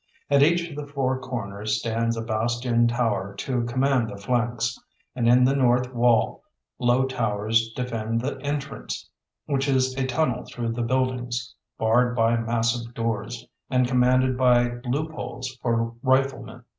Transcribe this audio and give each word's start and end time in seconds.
At 0.31 0.41
each 0.41 0.67
of 0.67 0.75
the 0.75 0.87
four 0.87 1.19
corners 1.19 1.77
stands 1.79 2.17
a 2.17 2.23
bastion 2.23 2.87
tower 2.87 3.35
to 3.35 3.61
command 3.65 4.09
the 4.09 4.17
flanks, 4.17 4.79
and 5.15 5.29
in 5.29 5.43
the 5.43 5.55
north 5.55 5.93
wall 5.93 6.43
low 6.79 7.05
towers 7.05 7.71
defend 7.75 8.19
the 8.19 8.41
entrance, 8.41 9.07
which 9.45 9.67
is 9.69 9.95
a 9.97 10.07
tunnel 10.07 10.43
through 10.47 10.71
the 10.71 10.81
buildings, 10.81 11.53
barred 11.77 12.15
by 12.15 12.35
massive 12.35 12.95
doors, 12.95 13.45
and 13.69 13.87
commanded 13.87 14.39
by 14.39 14.79
loopholes 14.85 15.55
for 15.61 15.93
riflemen. 16.01 16.63